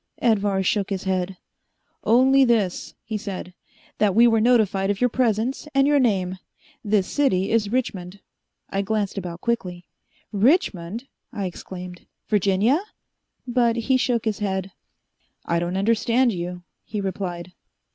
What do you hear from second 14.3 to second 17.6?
head. "I don't understand you," he replied.